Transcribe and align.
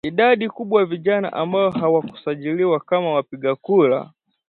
Idadi 0.07 0.49
kubwa 0.49 0.79
ya 0.81 0.85
vijana 0.85 1.33
ambao 1.33 1.71
hawakusajiliwa 1.71 2.79
kama 2.79 3.11
wapiga 3.13 3.57